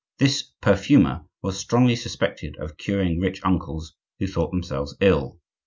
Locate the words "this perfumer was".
0.17-1.59